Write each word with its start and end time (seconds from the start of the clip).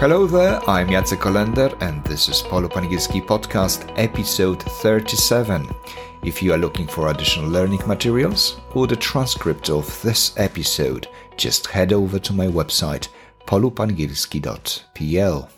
Hello 0.00 0.26
there, 0.26 0.58
I'm 0.66 0.88
Jacek 0.88 1.18
Kolender 1.18 1.76
and 1.82 2.02
this 2.04 2.30
is 2.30 2.40
PoLoop 2.40 2.72
Angielski 2.72 3.20
Podcast, 3.20 3.92
episode 3.98 4.62
37. 4.62 5.68
If 6.24 6.42
you 6.42 6.54
are 6.54 6.58
looking 6.58 6.86
for 6.86 7.10
additional 7.10 7.50
learning 7.50 7.86
materials 7.86 8.56
or 8.72 8.86
the 8.86 8.96
transcript 8.96 9.68
of 9.68 10.00
this 10.00 10.32
episode, 10.38 11.08
just 11.36 11.66
head 11.66 11.92
over 11.92 12.18
to 12.18 12.32
my 12.32 12.46
website 12.46 13.08
poloopangielski.pl. 13.46 15.50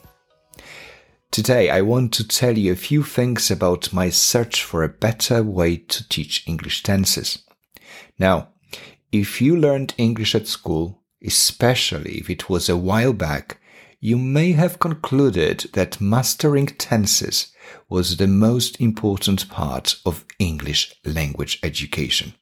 Today, 1.30 1.70
I 1.70 1.80
want 1.82 2.12
to 2.14 2.26
tell 2.26 2.58
you 2.58 2.72
a 2.72 2.86
few 2.90 3.04
things 3.04 3.48
about 3.48 3.92
my 3.92 4.10
search 4.10 4.64
for 4.64 4.82
a 4.82 4.88
better 4.88 5.44
way 5.44 5.76
to 5.76 6.08
teach 6.08 6.42
English 6.48 6.82
tenses. 6.82 7.44
Now, 8.18 8.48
if 9.12 9.40
you 9.40 9.56
learned 9.56 9.94
English 9.98 10.34
at 10.34 10.48
school, 10.48 11.00
especially 11.24 12.18
if 12.18 12.28
it 12.28 12.50
was 12.50 12.68
a 12.68 12.76
while 12.76 13.12
back, 13.12 13.60
you 14.04 14.18
may 14.18 14.50
have 14.50 14.80
concluded 14.80 15.60
that 15.74 16.00
mastering 16.00 16.66
tenses 16.66 17.52
was 17.88 18.16
the 18.16 18.26
most 18.26 18.80
important 18.80 19.48
part 19.48 19.94
of 20.04 20.24
English 20.40 20.92
language 21.04 21.60
education. 21.62 22.34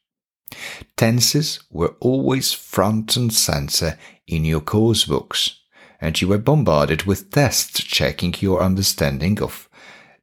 Tenses 0.97 1.61
were 1.71 1.95
always 2.01 2.55
front 2.55 3.15
and 3.15 3.31
center 3.31 3.99
in 4.27 4.47
your 4.47 4.63
course 4.63 5.05
books, 5.05 5.61
and 6.01 6.19
you 6.19 6.29
were 6.29 6.39
bombarded 6.39 7.03
with 7.03 7.31
tests 7.31 7.85
checking 7.85 8.35
your 8.41 8.63
understanding 8.63 9.43
of 9.43 9.69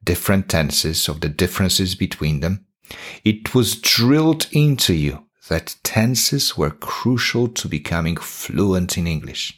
different 0.02 0.48
tenses, 0.48 1.08
of 1.08 1.20
the 1.20 1.28
differences 1.28 1.94
between 1.94 2.40
them. 2.40 2.66
It 3.24 3.54
was 3.54 3.76
drilled 3.76 4.48
into 4.50 4.92
you 4.92 5.28
that 5.48 5.76
tenses 5.84 6.58
were 6.58 6.70
crucial 6.70 7.46
to 7.48 7.68
becoming 7.68 8.16
fluent 8.16 8.98
in 8.98 9.06
English. 9.06 9.56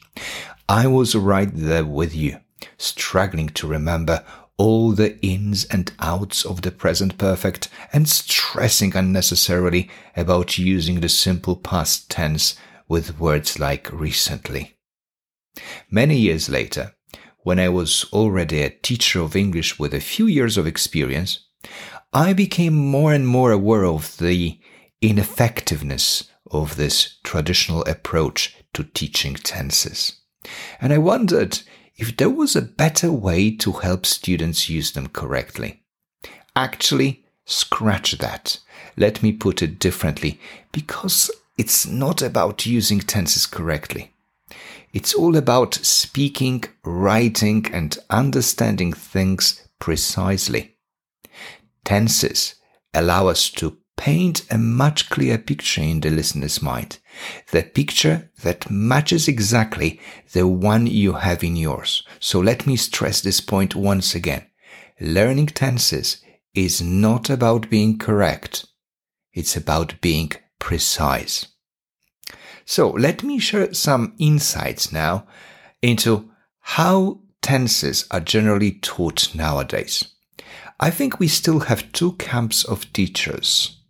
I 0.71 0.87
was 0.87 1.15
right 1.15 1.49
there 1.53 1.83
with 1.83 2.15
you, 2.15 2.39
struggling 2.77 3.49
to 3.49 3.67
remember 3.67 4.23
all 4.55 4.93
the 4.93 5.19
ins 5.19 5.65
and 5.65 5.91
outs 5.99 6.45
of 6.45 6.61
the 6.61 6.71
present 6.71 7.17
perfect 7.17 7.67
and 7.91 8.07
stressing 8.07 8.95
unnecessarily 8.95 9.89
about 10.15 10.57
using 10.57 11.01
the 11.01 11.09
simple 11.09 11.57
past 11.57 12.09
tense 12.09 12.55
with 12.87 13.19
words 13.19 13.59
like 13.59 13.91
recently. 13.91 14.77
Many 15.89 16.17
years 16.17 16.47
later, 16.47 16.95
when 17.39 17.59
I 17.59 17.67
was 17.67 18.05
already 18.13 18.61
a 18.61 18.69
teacher 18.69 19.19
of 19.19 19.35
English 19.35 19.77
with 19.77 19.93
a 19.93 19.99
few 19.99 20.25
years 20.25 20.57
of 20.57 20.67
experience, 20.67 21.49
I 22.13 22.31
became 22.31 22.75
more 22.75 23.11
and 23.11 23.27
more 23.27 23.51
aware 23.51 23.83
of 23.83 24.15
the 24.19 24.57
ineffectiveness 25.01 26.31
of 26.49 26.77
this 26.77 27.17
traditional 27.25 27.83
approach 27.83 28.55
to 28.71 28.85
teaching 28.85 29.33
tenses. 29.33 30.20
And 30.79 30.91
I 30.91 30.97
wondered 30.97 31.61
if 31.97 32.17
there 32.17 32.29
was 32.29 32.55
a 32.55 32.61
better 32.61 33.11
way 33.11 33.51
to 33.57 33.71
help 33.73 34.05
students 34.05 34.69
use 34.69 34.91
them 34.91 35.07
correctly. 35.07 35.83
Actually, 36.55 37.25
scratch 37.45 38.17
that. 38.17 38.59
Let 38.97 39.21
me 39.21 39.31
put 39.31 39.61
it 39.61 39.79
differently, 39.79 40.39
because 40.71 41.29
it's 41.57 41.85
not 41.85 42.21
about 42.21 42.65
using 42.65 42.99
tenses 42.99 43.45
correctly. 43.45 44.13
It's 44.93 45.13
all 45.13 45.37
about 45.37 45.75
speaking, 45.75 46.63
writing, 46.83 47.67
and 47.71 47.97
understanding 48.09 48.91
things 48.93 49.67
precisely. 49.79 50.75
Tenses 51.85 52.55
allow 52.93 53.27
us 53.27 53.49
to 53.51 53.77
paint 53.97 54.45
a 54.49 54.57
much 54.57 55.09
clearer 55.09 55.37
picture 55.37 55.81
in 55.81 55.99
the 55.99 56.09
listener's 56.09 56.61
mind. 56.61 56.97
The 57.51 57.63
picture 57.63 58.31
that 58.41 58.71
matches 58.71 59.27
exactly 59.27 59.99
the 60.33 60.47
one 60.47 60.87
you 60.87 61.13
have 61.13 61.43
in 61.43 61.55
yours. 61.55 62.03
So 62.19 62.39
let 62.39 62.65
me 62.65 62.75
stress 62.75 63.21
this 63.21 63.41
point 63.41 63.75
once 63.75 64.15
again. 64.15 64.45
Learning 64.99 65.47
tenses 65.47 66.23
is 66.53 66.81
not 66.81 67.29
about 67.29 67.69
being 67.69 67.97
correct. 67.97 68.65
It's 69.33 69.55
about 69.55 70.01
being 70.01 70.31
precise. 70.59 71.47
So 72.65 72.89
let 72.89 73.23
me 73.23 73.39
share 73.39 73.73
some 73.73 74.13
insights 74.17 74.91
now 74.91 75.27
into 75.81 76.29
how 76.59 77.19
tenses 77.41 78.05
are 78.11 78.19
generally 78.19 78.71
taught 78.71 79.33
nowadays. 79.35 80.05
I 80.79 80.89
think 80.89 81.19
we 81.19 81.27
still 81.27 81.61
have 81.61 81.91
two 81.91 82.13
camps 82.13 82.63
of 82.63 82.91
teachers. 82.93 83.80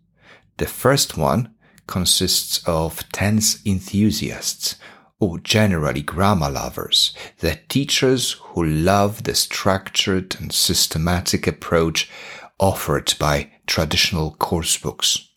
The 0.58 0.66
first 0.66 1.16
one 1.16 1.54
consists 1.86 2.62
of 2.66 3.10
tense 3.12 3.64
enthusiasts, 3.66 4.76
or 5.18 5.38
generally 5.38 6.02
grammar 6.02 6.50
lovers, 6.50 7.14
the 7.38 7.58
teachers 7.68 8.32
who 8.40 8.64
love 8.64 9.22
the 9.24 9.34
structured 9.34 10.36
and 10.40 10.52
systematic 10.52 11.46
approach 11.46 12.10
offered 12.58 13.14
by 13.18 13.50
traditional 13.66 14.32
course 14.32 14.76
books. 14.76 15.28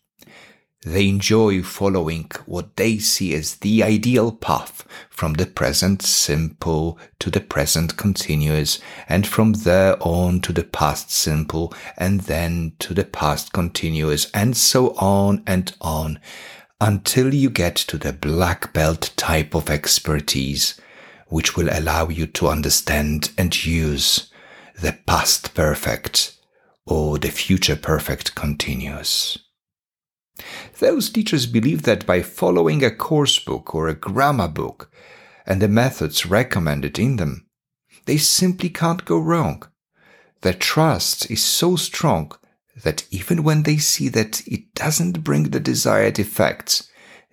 They 0.86 1.08
enjoy 1.08 1.64
following 1.64 2.30
what 2.46 2.76
they 2.76 2.98
see 2.98 3.34
as 3.34 3.56
the 3.56 3.82
ideal 3.82 4.30
path 4.30 4.84
from 5.10 5.32
the 5.32 5.46
present 5.46 6.00
simple 6.00 6.96
to 7.18 7.28
the 7.28 7.40
present 7.40 7.96
continuous 7.96 8.78
and 9.08 9.26
from 9.26 9.54
there 9.54 9.96
on 10.00 10.40
to 10.42 10.52
the 10.52 10.62
past 10.62 11.10
simple 11.10 11.74
and 11.98 12.20
then 12.20 12.74
to 12.78 12.94
the 12.94 13.02
past 13.02 13.52
continuous 13.52 14.30
and 14.30 14.56
so 14.56 14.94
on 14.98 15.42
and 15.44 15.74
on 15.80 16.20
until 16.80 17.34
you 17.34 17.50
get 17.50 17.74
to 17.74 17.98
the 17.98 18.12
black 18.12 18.72
belt 18.72 19.12
type 19.16 19.56
of 19.56 19.68
expertise, 19.68 20.80
which 21.26 21.56
will 21.56 21.68
allow 21.68 22.08
you 22.08 22.28
to 22.28 22.46
understand 22.46 23.32
and 23.36 23.66
use 23.66 24.30
the 24.80 24.96
past 25.04 25.52
perfect 25.52 26.36
or 26.84 27.18
the 27.18 27.30
future 27.30 27.74
perfect 27.74 28.36
continuous. 28.36 29.36
Those 30.78 31.10
teachers 31.10 31.46
believe 31.46 31.82
that 31.82 32.06
by 32.06 32.22
following 32.22 32.84
a 32.84 32.90
course 32.90 33.38
book 33.38 33.74
or 33.74 33.88
a 33.88 33.94
grammar 33.94 34.48
book 34.48 34.90
and 35.46 35.62
the 35.62 35.68
methods 35.68 36.26
recommended 36.26 36.98
in 36.98 37.16
them, 37.16 37.46
they 38.04 38.18
simply 38.18 38.68
can't 38.68 39.04
go 39.04 39.18
wrong. 39.18 39.62
Their 40.42 40.52
trust 40.52 41.30
is 41.30 41.44
so 41.44 41.76
strong 41.76 42.32
that 42.82 43.06
even 43.10 43.42
when 43.42 43.62
they 43.62 43.78
see 43.78 44.08
that 44.10 44.46
it 44.46 44.74
doesn't 44.74 45.24
bring 45.24 45.44
the 45.44 45.60
desired 45.60 46.18
effects, 46.18 46.90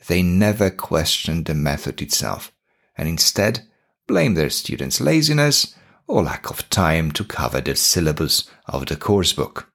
they 0.07 0.21
never 0.21 0.69
question 0.69 1.43
the 1.43 1.53
method 1.53 2.01
itself 2.01 2.51
and 2.97 3.07
instead 3.07 3.67
blame 4.07 4.35
their 4.35 4.49
students' 4.49 5.01
laziness 5.01 5.75
or 6.07 6.23
lack 6.23 6.49
of 6.49 6.69
time 6.69 7.11
to 7.11 7.23
cover 7.23 7.61
the 7.61 7.75
syllabus 7.75 8.49
of 8.67 8.85
the 8.85 8.95
course 8.95 9.33
book. 9.33 9.71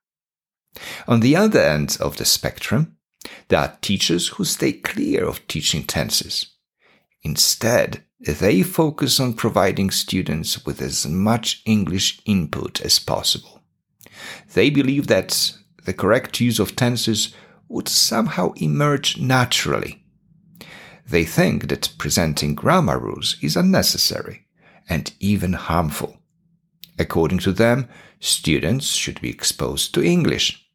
On 1.06 1.20
the 1.20 1.34
other 1.36 1.60
end 1.60 1.96
of 2.00 2.16
the 2.16 2.24
spectrum, 2.24 2.97
there 3.48 3.60
are 3.60 3.78
teachers 3.80 4.28
who 4.28 4.44
stay 4.44 4.72
clear 4.72 5.24
of 5.24 5.46
teaching 5.48 5.82
tenses. 5.82 6.46
Instead, 7.22 8.04
they 8.20 8.62
focus 8.62 9.20
on 9.20 9.34
providing 9.34 9.90
students 9.90 10.64
with 10.64 10.80
as 10.82 11.06
much 11.06 11.62
English 11.64 12.20
input 12.24 12.80
as 12.80 12.98
possible. 12.98 13.62
They 14.54 14.70
believe 14.70 15.06
that 15.06 15.54
the 15.84 15.94
correct 15.94 16.40
use 16.40 16.58
of 16.58 16.76
tenses 16.76 17.34
would 17.68 17.88
somehow 17.88 18.52
emerge 18.56 19.18
naturally. 19.18 20.04
They 21.06 21.24
think 21.24 21.68
that 21.68 21.94
presenting 21.98 22.54
grammar 22.54 22.98
rules 22.98 23.36
is 23.40 23.56
unnecessary 23.56 24.46
and 24.88 25.12
even 25.20 25.52
harmful. 25.54 26.18
According 26.98 27.38
to 27.40 27.52
them, 27.52 27.88
students 28.20 28.86
should 28.88 29.20
be 29.20 29.30
exposed 29.30 29.94
to 29.94 30.02
English 30.02 30.67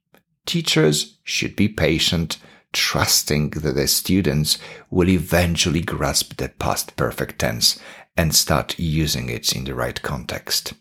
Teachers 0.45 1.17
should 1.23 1.55
be 1.55 1.67
patient, 1.67 2.37
trusting 2.73 3.51
that 3.51 3.75
their 3.75 3.87
students 3.87 4.57
will 4.89 5.09
eventually 5.09 5.81
grasp 5.81 6.37
the 6.37 6.49
past 6.49 6.95
perfect 6.95 7.39
tense 7.39 7.79
and 8.17 8.35
start 8.35 8.77
using 8.77 9.29
it 9.29 9.55
in 9.55 9.63
the 9.63 9.73
right 9.73 10.01
context, 10.01 10.73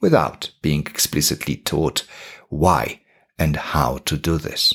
without 0.00 0.50
being 0.62 0.80
explicitly 0.80 1.56
taught 1.56 2.06
why 2.48 3.00
and 3.38 3.56
how 3.56 3.98
to 3.98 4.16
do 4.16 4.38
this. 4.38 4.74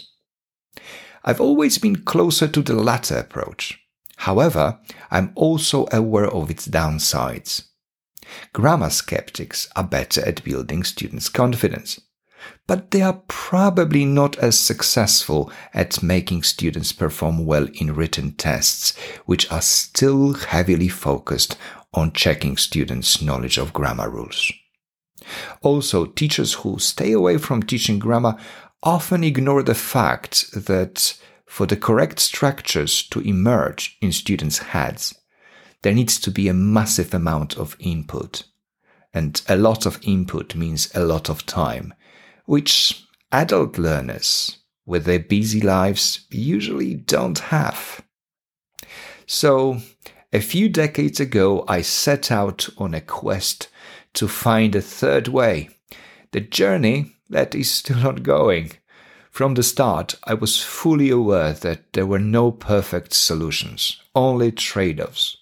I've 1.23 1.41
always 1.41 1.77
been 1.77 2.03
closer 2.03 2.47
to 2.47 2.61
the 2.61 2.75
latter 2.75 3.17
approach. 3.17 3.79
However, 4.17 4.79
I'm 5.11 5.31
also 5.35 5.87
aware 5.91 6.29
of 6.29 6.51
its 6.51 6.67
downsides. 6.67 7.67
Grammar 8.53 8.91
skeptics 8.91 9.67
are 9.75 9.83
better 9.83 10.25
at 10.25 10.43
building 10.43 10.83
students' 10.83 11.29
confidence 11.29 11.99
but 12.67 12.91
they 12.91 13.01
are 13.01 13.21
probably 13.27 14.05
not 14.05 14.37
as 14.39 14.59
successful 14.59 15.51
at 15.73 16.01
making 16.01 16.43
students 16.43 16.91
perform 16.91 17.45
well 17.45 17.67
in 17.75 17.93
written 17.93 18.31
tests, 18.33 18.97
which 19.25 19.51
are 19.51 19.61
still 19.61 20.33
heavily 20.33 20.87
focused 20.87 21.57
on 21.93 22.11
checking 22.11 22.57
students' 22.57 23.21
knowledge 23.21 23.57
of 23.57 23.73
grammar 23.73 24.09
rules. 24.09 24.51
Also, 25.61 26.05
teachers 26.05 26.53
who 26.53 26.79
stay 26.79 27.11
away 27.11 27.37
from 27.37 27.63
teaching 27.63 27.99
grammar 27.99 28.35
often 28.83 29.23
ignore 29.23 29.63
the 29.63 29.75
fact 29.75 30.51
that 30.53 31.17
for 31.45 31.65
the 31.65 31.77
correct 31.77 32.19
structures 32.19 33.03
to 33.03 33.21
emerge 33.21 33.97
in 34.01 34.11
students' 34.11 34.57
heads, 34.59 35.15
there 35.83 35.93
needs 35.93 36.19
to 36.19 36.31
be 36.31 36.47
a 36.47 36.53
massive 36.53 37.13
amount 37.13 37.57
of 37.57 37.75
input. 37.79 38.43
and 39.13 39.41
a 39.47 39.55
lot 39.55 39.85
of 39.85 39.97
input 40.01 40.55
means 40.55 40.93
a 40.93 40.99
lot 40.99 41.29
of 41.29 41.45
time, 41.45 41.93
which 42.45 43.05
adult 43.31 43.77
learners 43.77 44.57
with 44.85 45.05
their 45.05 45.19
busy 45.19 45.61
lives 45.61 46.25
usually 46.29 46.93
don't 46.93 47.39
have. 47.39 48.03
So, 49.25 49.79
a 50.31 50.39
few 50.39 50.69
decades 50.69 51.19
ago, 51.19 51.65
I 51.67 51.81
set 51.81 52.31
out 52.31 52.69
on 52.77 52.93
a 52.93 53.01
quest 53.01 53.69
to 54.13 54.27
find 54.27 54.75
a 54.75 54.81
third 54.81 55.27
way. 55.27 55.69
The 56.31 56.41
journey 56.41 57.13
that 57.29 57.55
is 57.55 57.71
still 57.71 58.07
ongoing. 58.07 58.73
From 59.31 59.55
the 59.55 59.63
start, 59.63 60.15
I 60.23 60.33
was 60.33 60.61
fully 60.61 61.09
aware 61.09 61.53
that 61.53 61.93
there 61.93 62.05
were 62.05 62.19
no 62.19 62.51
perfect 62.51 63.13
solutions, 63.13 63.99
only 64.13 64.51
trade 64.51 65.01
offs 65.01 65.37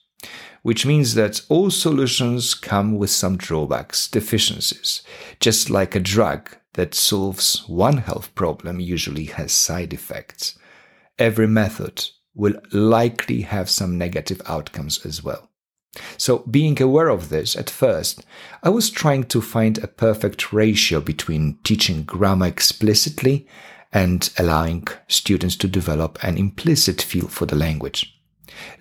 which 0.64 0.86
means 0.86 1.14
that 1.14 1.42
all 1.50 1.70
solutions 1.70 2.54
come 2.54 2.98
with 2.98 3.10
some 3.10 3.38
drawbacks, 3.38 4.08
deficiencies. 4.08 5.04
Just 5.40 5.70
like 5.70 5.94
a 5.94 6.00
drug 6.00 6.50
that 6.74 6.96
solves 6.96 7.64
one 7.68 7.98
health 7.98 8.34
problem 8.36 8.80
usually 8.80 9.26
has 9.26 9.52
side 9.52 9.94
effects. 9.94 10.58
Every 11.20 11.48
method 11.48 12.10
will 12.36 12.56
likely 12.72 13.42
have 13.42 13.70
some 13.70 13.98
negative 13.98 14.42
outcomes 14.46 15.06
as 15.06 15.24
well. 15.24 15.50
So, 16.18 16.40
being 16.40 16.82
aware 16.82 17.10
of 17.10 17.30
this 17.30 17.56
at 17.56 17.70
first, 17.70 18.26
I 18.64 18.70
was 18.70 18.90
trying 18.90 19.26
to 19.26 19.42
find 19.42 19.78
a 19.78 19.88
perfect 19.88 20.52
ratio 20.52 21.00
between 21.02 21.60
teaching 21.64 22.04
grammar 22.04 22.48
explicitly 22.48 23.48
and 23.92 24.28
allowing 24.40 24.88
students 25.08 25.56
to 25.58 25.68
develop 25.68 26.18
an 26.24 26.38
implicit 26.38 27.00
feel 27.00 27.28
for 27.28 27.46
the 27.46 27.56
language. 27.56 28.20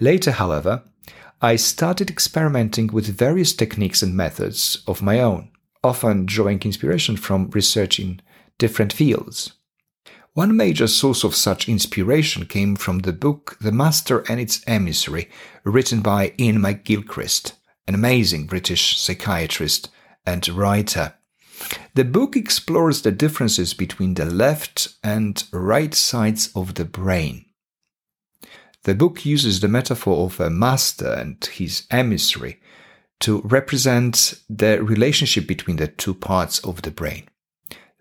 Later, 0.00 0.32
however, 0.32 0.84
I 1.42 1.56
started 1.56 2.08
experimenting 2.08 2.86
with 2.86 3.18
various 3.18 3.52
techniques 3.52 4.02
and 4.02 4.16
methods 4.16 4.82
of 4.86 5.02
my 5.02 5.20
own, 5.20 5.50
often 5.82 6.26
drawing 6.26 6.60
inspiration 6.62 7.16
from 7.16 7.50
research 7.50 7.98
in 7.98 8.20
different 8.58 8.92
fields. 8.92 9.52
One 10.34 10.56
major 10.56 10.86
source 10.86 11.24
of 11.24 11.34
such 11.34 11.68
inspiration 11.68 12.46
came 12.46 12.76
from 12.76 13.00
the 13.00 13.12
book 13.12 13.58
The 13.60 13.72
Master 13.72 14.24
and 14.30 14.40
Its 14.40 14.62
Emissary, 14.66 15.28
written 15.62 16.00
by 16.00 16.32
Iain 16.40 16.58
McGilchrist, 16.58 17.52
an 17.86 17.94
amazing 17.94 18.46
British 18.46 18.98
psychiatrist 18.98 19.90
and 20.24 20.48
writer. 20.48 21.14
The 21.94 22.04
book 22.04 22.34
explores 22.34 23.02
the 23.02 23.12
differences 23.12 23.74
between 23.74 24.14
the 24.14 24.24
left 24.24 24.96
and 25.04 25.42
right 25.52 25.94
sides 25.94 26.50
of 26.56 26.74
the 26.74 26.86
brain. 26.86 27.44
The 28.84 28.94
book 28.94 29.24
uses 29.26 29.60
the 29.60 29.68
metaphor 29.68 30.24
of 30.24 30.40
a 30.40 30.50
master 30.50 31.12
and 31.12 31.44
his 31.44 31.86
emissary 31.90 32.60
to 33.22 33.40
represent 33.42 34.34
the 34.50 34.82
relationship 34.82 35.46
between 35.46 35.76
the 35.76 35.86
two 35.86 36.12
parts 36.12 36.58
of 36.60 36.82
the 36.82 36.90
brain. 36.90 37.24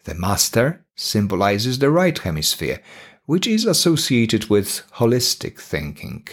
The 0.04 0.16
master 0.16 0.84
symbolizes 0.96 1.78
the 1.80 1.92
right 1.92 2.18
hemisphere, 2.18 2.82
which 3.26 3.46
is 3.46 3.66
associated 3.66 4.50
with 4.50 4.84
holistic 4.96 5.60
thinking, 5.60 6.28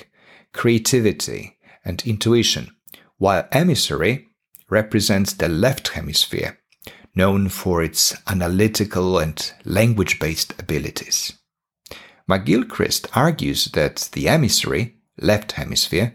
creativity, 0.54 1.58
and 1.84 2.02
intuition, 2.06 2.74
while 3.18 3.46
emissary 3.52 4.28
represents 4.70 5.34
the 5.34 5.48
left 5.48 5.88
hemisphere, 5.88 6.58
known 7.14 7.50
for 7.50 7.82
its 7.82 8.16
analytical 8.26 9.18
and 9.18 9.52
language 9.64 10.18
based 10.18 10.58
abilities. 10.58 11.34
McGilchrist 12.28 13.08
argues 13.14 13.66
that 13.72 14.08
the 14.12 14.28
emissary, 14.28 14.96
left 15.20 15.52
hemisphere, 15.52 16.14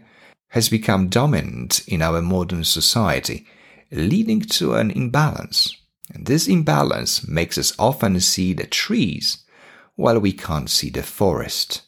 has 0.54 0.68
become 0.68 1.08
dominant 1.08 1.82
in 1.88 2.00
our 2.00 2.22
modern 2.22 2.62
society, 2.62 3.44
leading 3.90 4.40
to 4.40 4.74
an 4.74 4.88
imbalance. 4.92 5.76
And 6.12 6.26
this 6.26 6.46
imbalance 6.46 7.26
makes 7.26 7.58
us 7.58 7.74
often 7.76 8.20
see 8.20 8.52
the 8.52 8.68
trees 8.68 9.44
while 9.96 10.20
we 10.20 10.30
can't 10.30 10.70
see 10.70 10.90
the 10.90 11.02
forest. 11.02 11.82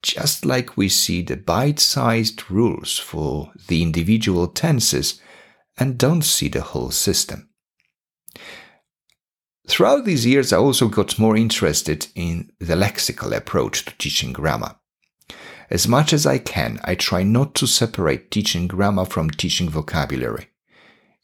Just 0.00 0.46
like 0.46 0.76
we 0.76 0.88
see 0.88 1.22
the 1.22 1.36
bite 1.36 1.80
sized 1.80 2.48
rules 2.48 2.96
for 3.00 3.50
the 3.66 3.82
individual 3.82 4.46
tenses 4.46 5.20
and 5.76 5.98
don't 5.98 6.22
see 6.22 6.46
the 6.46 6.60
whole 6.60 6.92
system. 6.92 7.48
Throughout 9.66 10.04
these 10.04 10.24
years, 10.24 10.52
I 10.52 10.58
also 10.58 10.86
got 10.86 11.18
more 11.18 11.36
interested 11.36 12.06
in 12.14 12.52
the 12.60 12.76
lexical 12.76 13.36
approach 13.36 13.86
to 13.86 13.98
teaching 13.98 14.32
grammar. 14.32 14.76
As 15.70 15.88
much 15.88 16.12
as 16.12 16.26
I 16.26 16.38
can, 16.38 16.78
I 16.84 16.94
try 16.94 17.22
not 17.22 17.54
to 17.56 17.66
separate 17.66 18.30
teaching 18.30 18.66
grammar 18.66 19.04
from 19.04 19.30
teaching 19.30 19.68
vocabulary. 19.68 20.48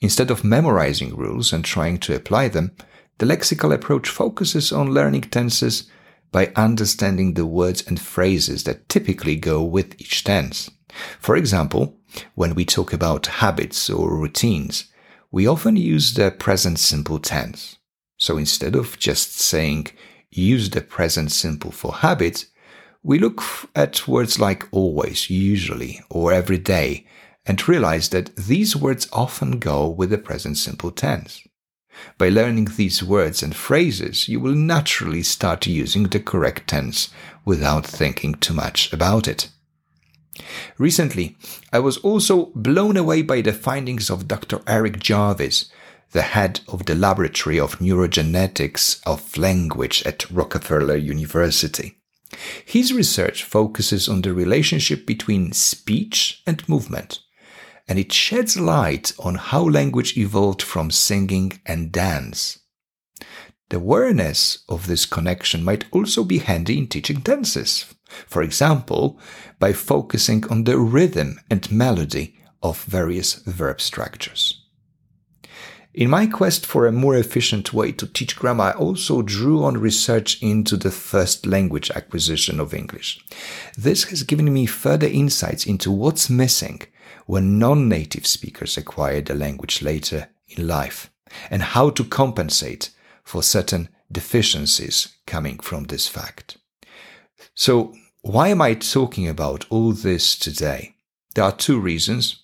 Instead 0.01 0.31
of 0.31 0.45
memorizing 0.45 1.15
rules 1.15 1.53
and 1.53 1.65
trying 1.65 1.99
to 1.99 2.15
apply 2.15 2.49
them, 2.49 2.75
the 3.19 3.27
lexical 3.27 3.73
approach 3.73 4.09
focuses 4.09 4.73
on 4.73 4.95
learning 4.95 5.23
tenses 5.23 5.91
by 6.33 6.53
understanding 6.57 7.35
the 7.35 7.45
words 7.45 7.87
and 7.87 8.01
phrases 8.01 8.65
that 8.65 8.89
typically 8.89 9.37
go 9.37 9.63
with 9.63 10.01
each 10.01 10.25
tense. 10.25 10.71
For 11.19 11.37
example, 11.37 11.99
when 12.35 12.55
we 12.55 12.65
talk 12.65 12.93
about 12.93 13.27
habits 13.27 13.91
or 13.91 14.17
routines, 14.17 14.85
we 15.31 15.47
often 15.47 15.77
use 15.77 16.15
the 16.15 16.31
present 16.31 16.79
simple 16.79 17.19
tense. 17.19 17.77
So 18.17 18.37
instead 18.39 18.75
of 18.75 18.99
just 18.99 19.39
saying 19.39 19.89
use 20.31 20.71
the 20.71 20.81
present 20.81 21.31
simple 21.33 21.73
for 21.73 21.93
habits, 21.95 22.47
we 23.03 23.19
look 23.19 23.43
at 23.75 24.07
words 24.07 24.39
like 24.39 24.69
always, 24.73 25.31
usually, 25.31 26.01
or 26.11 26.33
every 26.33 26.59
day 26.59 27.07
and 27.47 27.69
realize 27.69 28.11
that 28.11 28.37
these 28.37 28.77
words 28.77 29.09
often 29.13 29.59
go 29.59 29.89
with 29.89 30.11
the 30.11 30.19
present 30.19 30.59
simple 30.59 30.91
tense. 30.91 31.43
By 32.19 32.29
learning 32.29 32.67
these 32.77 33.03
words 33.03 33.43
and 33.43 33.55
phrases, 33.55 34.29
you 34.29 34.41
will 34.41 34.55
naturally 34.55 35.23
start 35.23 35.67
using 35.67 36.05
the 36.05 36.21
correct 36.21 36.69
tense 36.69 37.11
without 37.45 37.87
thinking 37.87 38.35
too 38.35 38.55
much 38.55 38.93
about 38.93 39.27
it. 39.27 39.49
Recently, 40.79 41.37
I 41.73 41.81
was 41.81 41.99
also 41.99 42.47
blown 42.55 42.97
away 42.97 43.23
by 43.23 43.41
the 43.41 43.53
findings 43.53 44.11
of 44.11 44.29
Dr. 44.29 44.61
Eric 44.67 45.01
Jarvis, 45.01 45.71
the 46.13 46.23
head 46.23 46.61
of 46.69 46.87
the 46.87 46.95
Laboratory 46.95 47.59
of 47.59 47.79
Neurogenetics 47.79 49.01
of 49.07 49.37
Language 49.37 50.03
at 50.07 50.31
Rockefeller 50.31 50.97
University. 50.97 52.00
His 52.65 52.93
research 52.93 53.45
focuses 53.45 54.09
on 54.09 54.23
the 54.23 54.33
relationship 54.33 55.07
between 55.07 55.53
speech 55.53 56.43
and 56.47 56.69
movement, 56.69 57.21
and 57.89 57.99
it 57.99 58.13
sheds 58.13 58.59
light 58.59 59.13
on 59.19 59.35
how 59.35 59.63
language 59.63 60.17
evolved 60.17 60.63
from 60.63 60.91
singing 60.91 61.61
and 61.67 61.91
dance. 61.91 62.61
The 63.71 63.77
awareness 63.77 64.65
of 64.69 64.87
this 64.87 65.07
connection 65.07 65.65
might 65.65 65.85
also 65.93 66.25
be 66.25 66.39
handy 66.39 66.79
in 66.79 66.89
teaching 66.89 67.21
tenses, 67.21 67.87
for 68.27 68.43
example, 68.43 69.19
by 69.59 69.73
focusing 69.73 70.45
on 70.49 70.65
the 70.65 70.79
rhythm 70.79 71.41
and 71.51 71.71
melody 71.71 72.37
of 72.63 72.83
various 72.85 73.35
verb 73.35 73.81
structures. 73.81 74.60
In 76.01 76.09
my 76.09 76.27
quest 76.27 76.65
for 76.65 76.87
a 76.87 76.93
more 76.93 77.15
efficient 77.15 77.75
way 77.75 77.93
to 77.93 78.07
teach 78.07 78.35
grammar, 78.35 78.65
I 78.65 78.73
also 78.73 79.21
drew 79.21 79.63
on 79.63 79.77
research 79.77 80.43
into 80.43 80.79
the 80.79 80.91
first 80.91 81.45
language 81.45 81.91
acquisition 81.91 82.59
of 82.59 82.73
English. 82.73 83.23
This 83.77 84.05
has 84.05 84.23
given 84.23 84.51
me 84.51 84.65
further 84.65 85.07
insights 85.07 85.67
into 85.67 85.91
what's 85.93 86.31
missing 86.31 86.81
when 87.27 87.59
non-native 87.59 88.27
speakers 88.27 88.79
acquire 88.79 89.21
the 89.21 89.35
language 89.35 89.83
later 89.83 90.29
in 90.49 90.67
life 90.67 91.11
and 91.51 91.61
how 91.61 91.91
to 91.91 92.05
compensate 92.05 92.89
for 93.23 93.43
certain 93.43 93.91
deficiencies 94.11 95.17
coming 95.27 95.59
from 95.59 95.85
this 95.85 96.09
fact. 96.09 96.57
So 97.55 97.95
why 98.23 98.49
am 98.49 98.63
I 98.63 98.73
talking 98.73 99.29
about 99.29 99.67
all 99.69 99.93
this 99.93 100.35
today? 100.35 100.95
There 101.35 101.45
are 101.45 101.53
two 101.53 101.79
reasons. 101.79 102.40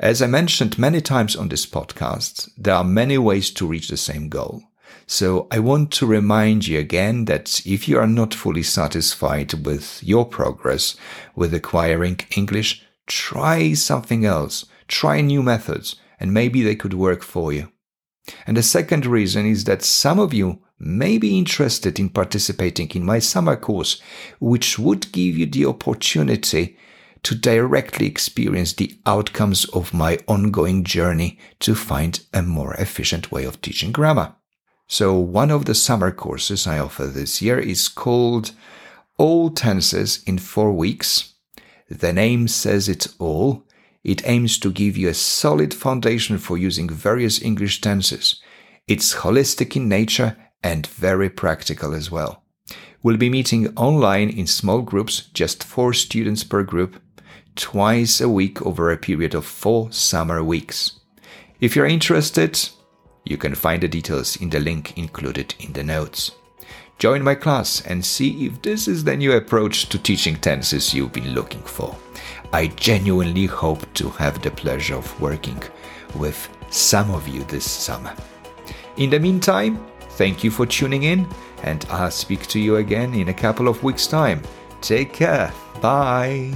As 0.00 0.22
I 0.22 0.28
mentioned 0.28 0.78
many 0.78 1.00
times 1.00 1.34
on 1.34 1.48
this 1.48 1.66
podcast, 1.66 2.50
there 2.56 2.74
are 2.74 2.84
many 2.84 3.18
ways 3.18 3.50
to 3.50 3.66
reach 3.66 3.88
the 3.88 3.96
same 3.96 4.28
goal. 4.28 4.62
So 5.08 5.48
I 5.50 5.58
want 5.58 5.90
to 5.92 6.06
remind 6.06 6.68
you 6.68 6.78
again 6.78 7.24
that 7.24 7.66
if 7.66 7.88
you 7.88 7.98
are 7.98 8.06
not 8.06 8.32
fully 8.32 8.62
satisfied 8.62 9.66
with 9.66 10.00
your 10.04 10.24
progress 10.24 10.96
with 11.34 11.52
acquiring 11.52 12.20
English, 12.36 12.86
try 13.08 13.72
something 13.72 14.24
else. 14.24 14.66
Try 14.86 15.20
new 15.20 15.42
methods 15.42 15.96
and 16.20 16.32
maybe 16.32 16.62
they 16.62 16.76
could 16.76 16.94
work 16.94 17.24
for 17.24 17.52
you. 17.52 17.72
And 18.46 18.56
the 18.56 18.62
second 18.62 19.04
reason 19.04 19.46
is 19.46 19.64
that 19.64 19.82
some 19.82 20.20
of 20.20 20.32
you 20.32 20.62
may 20.78 21.18
be 21.18 21.36
interested 21.36 21.98
in 21.98 22.10
participating 22.10 22.88
in 22.90 23.04
my 23.04 23.18
summer 23.18 23.56
course, 23.56 24.00
which 24.38 24.78
would 24.78 25.10
give 25.10 25.36
you 25.36 25.46
the 25.46 25.66
opportunity 25.66 26.76
to 27.22 27.34
directly 27.34 28.06
experience 28.06 28.72
the 28.72 28.98
outcomes 29.06 29.64
of 29.66 29.94
my 29.94 30.18
ongoing 30.26 30.84
journey 30.84 31.38
to 31.60 31.74
find 31.74 32.20
a 32.32 32.42
more 32.42 32.74
efficient 32.74 33.32
way 33.32 33.44
of 33.44 33.60
teaching 33.60 33.92
grammar. 33.92 34.34
So 34.86 35.18
one 35.18 35.50
of 35.50 35.66
the 35.66 35.74
summer 35.74 36.10
courses 36.10 36.66
I 36.66 36.78
offer 36.78 37.06
this 37.06 37.42
year 37.42 37.58
is 37.58 37.88
called 37.88 38.52
All 39.18 39.50
Tenses 39.50 40.22
in 40.24 40.38
Four 40.38 40.72
Weeks. 40.72 41.34
The 41.90 42.12
name 42.12 42.48
says 42.48 42.88
it 42.88 43.06
all. 43.18 43.64
It 44.02 44.26
aims 44.26 44.58
to 44.60 44.72
give 44.72 44.96
you 44.96 45.08
a 45.08 45.14
solid 45.14 45.74
foundation 45.74 46.38
for 46.38 46.56
using 46.56 46.88
various 46.88 47.42
English 47.42 47.80
tenses. 47.80 48.40
It's 48.86 49.16
holistic 49.16 49.76
in 49.76 49.88
nature 49.88 50.36
and 50.62 50.86
very 50.86 51.28
practical 51.28 51.94
as 51.94 52.10
well. 52.10 52.42
We'll 53.02 53.16
be 53.16 53.30
meeting 53.30 53.76
online 53.76 54.28
in 54.30 54.46
small 54.46 54.82
groups, 54.82 55.28
just 55.32 55.62
four 55.62 55.92
students 55.92 56.42
per 56.42 56.62
group, 56.62 57.00
twice 57.58 58.20
a 58.20 58.28
week 58.28 58.62
over 58.62 58.90
a 58.90 58.96
period 58.96 59.34
of 59.34 59.44
four 59.44 59.92
summer 59.92 60.42
weeks. 60.42 61.00
If 61.60 61.74
you're 61.74 61.86
interested, 61.86 62.58
you 63.24 63.36
can 63.36 63.54
find 63.54 63.82
the 63.82 63.88
details 63.88 64.36
in 64.36 64.48
the 64.48 64.60
link 64.60 64.96
included 64.96 65.54
in 65.58 65.72
the 65.72 65.84
notes. 65.84 66.30
Join 66.98 67.22
my 67.22 67.34
class 67.34 67.82
and 67.86 68.04
see 68.04 68.46
if 68.46 68.62
this 68.62 68.88
is 68.88 69.04
the 69.04 69.16
new 69.16 69.32
approach 69.32 69.88
to 69.90 69.98
teaching 69.98 70.36
tenses 70.36 70.94
you've 70.94 71.12
been 71.12 71.34
looking 71.34 71.62
for. 71.62 71.96
I 72.52 72.68
genuinely 72.68 73.46
hope 73.46 73.92
to 73.94 74.08
have 74.10 74.40
the 74.40 74.50
pleasure 74.50 74.96
of 74.96 75.20
working 75.20 75.62
with 76.16 76.48
some 76.70 77.10
of 77.10 77.28
you 77.28 77.44
this 77.44 77.68
summer. 77.68 78.14
In 78.96 79.10
the 79.10 79.20
meantime, 79.20 79.84
thank 80.12 80.42
you 80.42 80.50
for 80.50 80.66
tuning 80.66 81.04
in, 81.04 81.28
and 81.62 81.84
I'll 81.90 82.10
speak 82.10 82.46
to 82.48 82.58
you 82.58 82.76
again 82.76 83.14
in 83.14 83.28
a 83.28 83.34
couple 83.34 83.68
of 83.68 83.82
weeks' 83.82 84.06
time. 84.06 84.42
Take 84.80 85.12
care. 85.12 85.52
Bye. 85.80 86.54